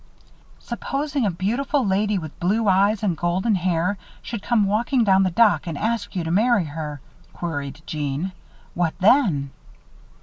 "Supposing 0.57 1.27
a 1.27 1.29
beautiful 1.29 1.85
lady 1.85 2.17
with 2.17 2.39
blue 2.39 2.67
eyes 2.67 3.03
and 3.03 3.15
golden 3.15 3.53
hair 3.53 3.99
should 4.23 4.41
come 4.41 4.65
walking 4.65 5.03
down 5.03 5.21
the 5.21 5.29
dock 5.29 5.67
and 5.67 5.77
ask 5.77 6.15
you 6.15 6.23
to 6.23 6.31
marry 6.31 6.63
her," 6.65 6.99
queried 7.33 7.83
Jeanne. 7.85 8.31
"What 8.73 8.95
then?" 8.99 9.51